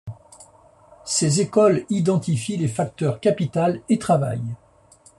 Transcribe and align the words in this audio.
Ces 1.05 1.41
écoles 1.41 1.85
identifient 1.91 2.57
les 2.57 2.67
facteurs 2.67 3.19
capital 3.19 3.83
et 3.87 3.99
travail. 3.99 4.41